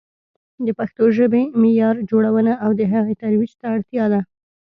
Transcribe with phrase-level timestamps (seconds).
[0.65, 4.21] د پښتو ژبې معیار جوړونه او د هغې ترویج ته اړتیا ده.